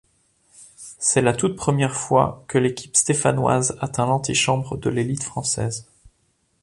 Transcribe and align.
C'est 0.97 1.21
la 1.21 1.31
toute 1.31 1.55
première 1.55 1.93
fois 1.95 2.43
que 2.47 2.57
l'équipe 2.57 2.97
stéphanoise 2.97 3.77
atteint 3.81 4.07
l'antichambre 4.07 4.75
de 4.79 4.89
l'élite 4.89 5.21
française. 5.21 5.87